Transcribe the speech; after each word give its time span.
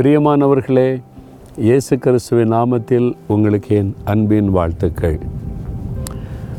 பிரியமானவர்களே 0.00 1.02
இயேசு 1.56 1.98
கிறிஸ்துவின் 1.98 2.52
நாமத்தில் 2.52 3.12
உங்களுக்கு 3.26 3.76
என் 3.76 3.94
அன்பின் 4.04 4.50
வாழ்த்துக்கள். 4.50 5.18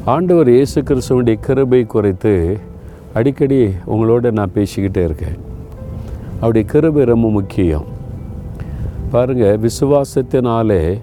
ஆண்டவர் 0.06 0.50
இயேசு 0.50 0.82
கிறிஸ்துவனுடைய 0.82 1.38
கிருபை 1.40 1.86
குறித்து 1.86 2.58
அடிக்கடி 3.14 3.68
உங்களோட 3.88 4.32
நான் 4.32 4.54
பேசிக்கிட்டே 4.56 5.04
இருக்கேன். 5.04 5.38
அவருடைய 6.36 6.68
கிருபை 6.68 7.04
ரொம்ப 7.04 7.30
முக்கியம். 7.30 7.84
பாருங்கள் 9.12 9.60
விசுவாசத்தினாலே 9.60 11.00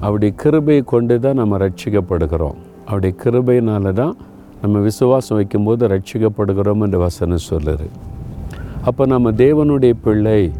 அவருடைய 0.00 0.34
கிருபை 0.36 0.82
கொண்டு 0.82 1.20
தான் 1.20 1.34
நம்ம 1.34 1.58
ரட்சிக்கப்படுகிறோம். 1.58 2.58
அவருடைய 2.84 3.16
கிருபையினால 3.24 3.92
தான் 3.92 4.16
நம்ம 4.62 4.78
விசுவாசம் 4.78 5.36
வைக்கும்போது 5.36 5.88
ரட்சிக்கப்படுகிறோம் 5.88 6.80
என்று 6.80 6.98
வசனம் 6.98 7.46
சொல்லுது. 7.50 7.88
அப்போ 8.82 9.06
நம்ம 9.06 9.30
தேவனுடைய 9.30 9.92
பிள்ளை 10.02 10.52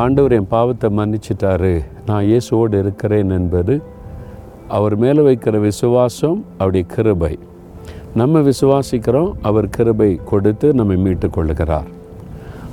ஆண்டவர் 0.00 0.34
என் 0.36 0.52
பாவத்தை 0.52 0.88
மன்னிச்சிட்டாரு. 0.98 1.72
நான் 2.06 2.26
இயேசுவோடு 2.28 2.76
இருக்கிறேன் 2.82 3.30
என்பது 3.30 3.74
அவர் 4.76 4.94
மேலே 5.02 5.22
வைக்கிற 5.26 5.56
விசுவாசம் 5.60 6.38
அவருடைய 6.58 6.84
கிருபை. 6.94 7.38
நம்ம 8.20 8.40
விசுவாசிக்கிறோம் 8.48 9.30
அவர் 9.48 9.68
கிருபை 9.68 10.08
கொடுத்து 10.30 10.74
நம்மை 10.78 10.96
மீட்டு 10.96 11.28
கொள்ளுகிறார். 11.28 11.88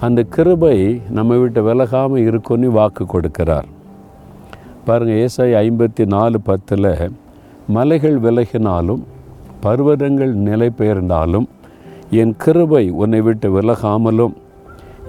அந்த 0.06 0.20
கிருபை 0.36 1.02
நம்ம 1.18 1.38
விட்டு 1.38 1.62
விலகாமல் 1.70 2.26
இருக்கும்னு 2.30 2.72
வாக்கு 2.72 3.06
கொடுக்கிறார். 3.14 3.68
பாருங்கள் 4.86 5.22
ஏசாய் 5.26 5.56
ஐம்பத்தி 5.66 6.06
நாலு 6.16 6.40
பத்தில் 6.42 6.92
மலைகள் 7.78 8.20
விலகினாலும் 8.20 9.02
பர்வதங்கள் 9.66 10.34
நிலை 10.48 10.70
பெயர்ந்தாலும் 10.78 11.48
என் 12.22 12.36
கிருபை 12.44 12.90
உன்னை 13.02 13.22
விட்டு 13.22 13.62
விலகாமலும் 13.62 14.36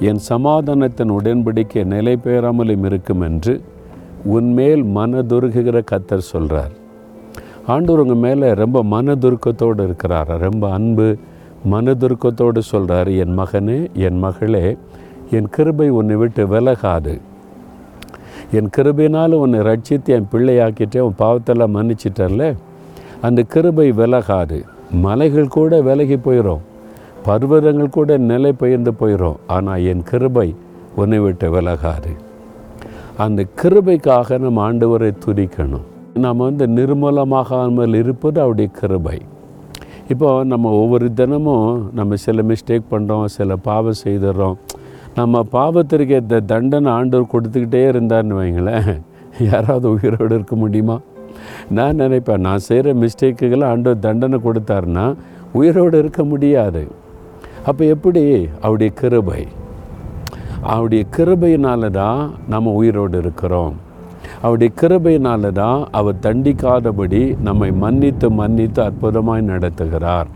என் 0.08 0.20
சமாதானத்தின் 0.28 1.10
உடன்படிக்கை 1.10 1.84
நிலை 1.84 2.16
பெறாமலும் 2.24 2.84
இருக்கும் 2.84 3.20
என்று 3.20 3.60
உன்மேல் 4.24 4.84
மனதுருகுகிற 4.84 5.78
கத்தர் 5.90 6.28
சொல்கிறார் 6.32 6.70
ஆண்டவர் 7.66 8.02
உங்கள் 8.02 8.22
மேலே 8.26 8.54
ரொம்ப 8.54 8.82
மனதுருக்கத்தோடு 8.82 9.82
இருக்கிறார். 9.84 10.30
ரொம்ப 10.38 10.70
அன்பு 10.70 11.16
மனதுருக்கத்தோடு 11.70 12.58
சொல்கிறார் 12.58 13.08
என் 13.08 13.38
மகனே 13.38 13.92
என் 13.94 14.18
மகளே 14.18 14.76
என் 15.30 15.48
கிருபை 15.48 15.88
உன்னை 15.88 16.16
விட்டு 16.16 16.46
விலகாது. 16.46 17.14
என் 18.52 18.70
கிருபினால் 18.76 19.32
உன்னை 19.32 19.60
ரட்சித்து 19.60 20.10
என் 20.16 20.28
பிள்ளையாக்கிட்டே 20.32 20.98
உன் 20.98 21.18
பாவத்தெல்லாம் 21.18 21.76
மன்னிச்சிட்டல 21.76 22.54
அந்த 23.20 23.42
கிருபை 23.42 23.92
விலகாது. 23.92 24.58
மலைகள் 24.92 25.54
கூட 25.58 25.80
விலகி 25.80 26.16
போயிடும் 26.16 26.64
பர்வதங்கள் 27.26 27.94
கூட 27.96 28.16
நிலை 28.30 28.52
பெயர்ந்து 28.52 28.92
போயிடும் 29.00 29.38
ஆனால் 29.46 29.82
என் 29.90 30.02
கிருபை 30.10 30.48
உன்னை 31.00 31.18
விட்டு 31.18 31.48
விலகாது. 31.50 32.12
அந்த 33.24 33.40
கிருபைக்காக 33.60 34.38
நம்ம 34.38 34.60
ஆண்டவரை 34.68 35.10
துதிக்கணும். 35.24 35.86
நம்ம 36.14 36.44
வந்து 36.44 36.66
நிர்மூலமாகாமல் 36.66 37.94
இருப்பது 37.94 38.40
அவருடைய 38.40 38.70
கிருபை. 38.80 39.18
இப்போ 40.08 40.28
நம்ம 40.44 40.70
ஒவ்வொரு 40.70 41.08
தினமும் 41.14 41.90
நம்ம 41.98 42.16
சில 42.16 42.42
மிஸ்டேக் 42.42 42.90
பண்ணுறோம் 42.90 43.24
சில 43.36 43.56
பாவம் 43.56 44.00
செய்துடுறோம் 44.04 44.56
நம்ம 45.14 45.42
பாவத்திற்கு 45.52 46.16
இந்த 46.22 46.40
தண்டனை 46.52 46.90
ஆண்டவர் 46.92 47.32
கொடுத்துக்கிட்டே 47.32 47.82
இருந்தார்னு 47.92 48.34
வைங்களேன். 48.40 48.90
யாராவது 49.50 49.86
உயிரோடு 49.90 50.32
இருக்க 50.34 50.56
முடியுமா? 50.56 50.96
நான் 51.70 52.00
நினைப்பேன் 52.02 52.44
நான் 52.46 52.66
செய்கிற 52.68 52.94
மிஸ்டேக்குகளை 52.94 53.64
ஆண்டவர் 53.64 54.04
தண்டனை 54.06 54.38
கொடுத்தாருன்னா 54.46 55.06
உயிரோடு 55.52 55.98
இருக்க 55.98 56.24
முடியாது. 56.24 56.82
அப்போ 57.66 57.84
எப்படி? 57.84 58.48
அவருடைய 58.60 58.92
கிருபை. 58.92 59.46
அவருடைய 60.62 61.04
கிருபையினால 61.16 61.90
தான் 61.90 62.30
நம்ம 62.48 62.70
உயிரோடு 62.70 63.18
இருக்கிறோம். 63.18 63.74
அவருடைய 64.42 64.74
கிருபையினால 64.80 65.52
தான் 65.52 65.88
அவர் 65.90 66.14
தண்டிக்காதபடி 66.22 67.40
நம்மை 67.40 67.72
மன்னித்து 67.72 68.30
மன்னித்து 68.30 68.82
அற்புதமாய் 68.82 69.48
நடத்துகிறார். 69.52 70.26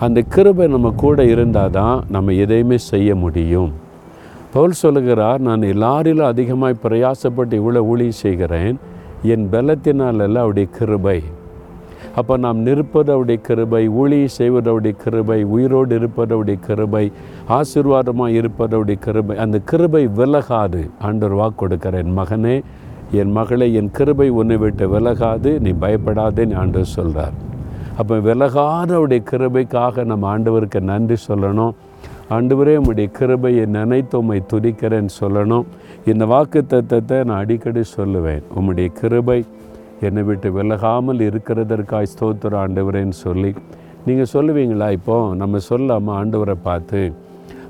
அந்த 0.00 0.20
கிருபை 0.20 0.66
நம்ம 0.66 0.92
கூட 0.96 1.24
இருந்தால் 1.24 1.70
தான் 1.70 2.04
நம்ம 2.08 2.32
எதையுமே 2.32 2.78
செய்ய 2.78 3.14
முடியும். 3.14 3.72
பவுல் 4.52 4.70
சொல்லுகிறார் 4.70 5.40
நான் 5.40 5.60
எல்லாரிலும் 5.60 6.30
அதிகமாய் 6.32 6.82
பிரயாசப்பட்டு 6.82 7.54
இவ்வளோ 7.60 7.76
ஊழி 7.76 8.10
செய்கிறேன். 8.10 8.78
என் 9.22 9.48
பலத்தினால் 9.52 10.20
அல்ல 10.20 10.40
அவருடைய 10.40 10.68
கிருபை. 10.78 11.22
அப்போ 12.20 12.34
நாம் 12.44 12.60
நிற்பதவுடைய 12.66 13.38
கிருபை 13.48 13.82
ஊழி 14.02 14.20
செய்வதவுடைய 14.38 14.94
கிருபை 15.04 15.38
உயிரோடு 15.54 15.92
இருப்பதவுடைய 16.00 16.58
கிருபை 16.66 17.04
ஆசீர்வாதமாக 17.58 18.36
இருப்பதவுடைய 18.40 18.98
கிருபை 19.06 19.36
அந்த 19.44 19.60
கிருபை 19.72 20.04
விலகாது. 20.20 20.82
ஆண்டவர் 21.08 21.38
வாக்கு 21.40 21.60
கொடுக்கிறேன் 21.62 22.12
மகனே 22.18 22.56
என் 23.20 23.34
மகளை 23.38 23.68
என் 23.80 23.90
கிருபை 23.98 24.28
உன்னை 24.40 24.56
விட்டு 24.62 24.86
விலகாது. 24.94 25.50
நீ 25.64 25.72
பயப்படாதேன்னு 25.84 26.58
ஆண்டவர் 26.62 26.94
சொல்கிறார் 26.98 27.36
அப்போ 28.00 28.14
விலகாதவுடைய 28.28 29.20
கிருபைக்காக 29.30 30.04
நம்ம 30.10 30.24
ஆண்டவருக்கு 30.32 30.80
நன்றி 30.92 31.16
சொல்லணும். 31.28 31.74
ஆண்டவரே 32.36 32.72
உம்முடைய 32.78 33.08
கிருபையை 33.18 33.64
நினைத்து 33.76 34.14
உம்மை 34.20 34.38
துதிக்கிறேன்னு 34.52 35.12
சொல்லணும். 35.20 35.66
இந்த 36.12 36.24
வாக்கு 36.32 36.60
தத்துவத்தை 36.72 37.18
நான் 37.28 37.40
அடிக்கடி 37.42 37.82
சொல்லுவேன். 37.96 38.42
உம்முடைய 38.58 38.88
கிருபை 39.00 39.38
என்னை 40.00 40.22
விட்டு 40.22 40.50
விலகாமல் 40.50 41.20
இருக்கிறதற்காய் 41.28 42.12
ஸ்தோத்திர 42.14 42.56
ஆண்டவரேன்னு 42.64 43.16
சொல்லி. 43.24 43.54
நீங்கள் 44.06 44.32
சொல்லுவீங்களா? 44.32 44.90
இப்போ 44.90 45.34
நம்ம 45.34 45.58
சொல்லாமல் 45.58 46.16
ஆண்டவரை 46.18 46.56
பார்த்து 46.62 47.12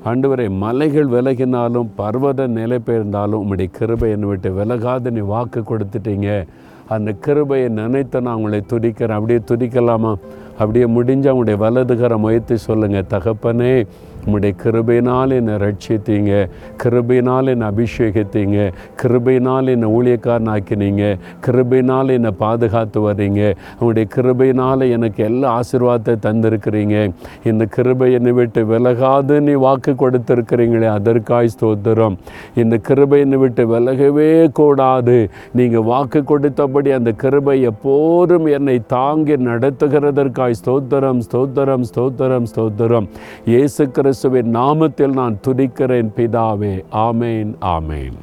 ஆண்டவரை 0.04 0.50
மலைகள் 0.50 1.08
விலகினாலும் 1.08 1.88
பர்வத 1.98 2.46
நிலை 2.46 2.78
பெயர்ந்தாலும் 2.86 3.40
உம்முடைய 3.42 3.70
கிருபை 3.78 4.10
என்னை 4.10 4.28
விட்டு 4.28 4.52
விலகாத 4.52 5.10
நீ 5.10 5.20
வாக்கு 5.20 5.60
கொடுத்துட்டீங்க. 5.60 6.46
அந்த 6.88 7.12
கிருபையை 7.12 7.68
நினைத்து 7.68 8.20
நான் 8.20 8.34
உங்களை 8.34 8.62
துதிக்கிறேன். 8.72 9.18
அப்படியே 9.18 9.40
துதிக்கலாமா? 9.50 10.14
அப்படியே 10.58 10.84
முடிஞ்ச 10.84 11.26
உங்களுடைய 11.34 11.56
வலதுகரம் 11.64 12.24
முயற்சி 12.26 12.56
சொல்லுங்கள் 12.56 13.10
தகப்பனே 13.14 13.86
உங்களுடைய 14.26 14.54
கிருபையினால் 14.62 15.32
என்னை 15.34 15.54
ரட்சித்தீங்க. 15.54 16.48
கிருபையினால் 16.82 17.50
என்னை 17.52 17.66
அபிஷேகித்தீங்க. 17.72 18.72
கிருபையினால் 19.02 19.68
என்னை 19.74 19.88
ஊழியக்காரன் 19.96 20.50
ஆக்கினீங்க 20.54 21.02
கிருபையினால் 21.46 22.08
என்னை 22.10 22.30
பாதுகாத்து 22.38 23.00
வர்றீங்க. 23.00 23.42
உங்களுடைய 23.78 24.06
கிருபையினால் 24.14 24.90
எனக்கு 24.90 25.24
எல்லா 25.24 25.60
ஆசீர்வாதத்தை 25.60 26.14
தந்திருக்கிறீங்க. 26.26 27.12
இந்த 27.44 27.64
கிருபை 27.76 28.12
என்னை 28.12 28.32
விட்டு 28.32 28.64
விலகாது. 28.64 29.40
நீ 29.40 29.52
வாக்கு 29.66 29.94
கொடுத்துருக்கிறீங்களே 30.02 30.88
அதற்காய் 30.96 31.52
ஸ்தோத்திரம். 31.54 32.16
இந்த 32.54 32.76
கிருபை 32.76 33.20
என்னை 33.20 33.38
விட்டு 33.38 33.66
விலகவே 33.74 34.50
கூடாது. 34.60 35.30
நீங்கள் 35.52 35.86
வாக்கு 35.92 36.22
கொடுத்தபடி 36.32 36.90
அந்த 36.98 37.12
கிருபை 37.12 37.62
எப்போதும் 37.62 38.46
என்னை 38.46 38.76
தாங்கி 38.86 39.34
நடத்துகிறதற்காய் 40.46 40.54
ஸ்தோத்திரம் 40.64 41.20
ஸ்தோத்திரம் 41.32 41.84
ஸ்தோத்திரம் 41.94 42.46
ஸ்தோத்திரம். 42.54 43.08
இயேசு 43.44 43.90
கிறிஸ்துவின் 43.90 44.56
நாமத்தில் 44.56 45.12
நான் 45.12 45.38
துதிக்கிறேன் 45.46 46.10
பிதாவே. 46.16 46.84
ஆமேன் 46.92 47.54
ஆமேன். 47.60 48.16